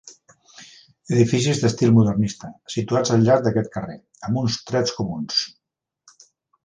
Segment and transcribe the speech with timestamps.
[1.17, 5.43] Edificis d'estil modernista, situats al llarg d'aquest carrer, amb uns trets comuns.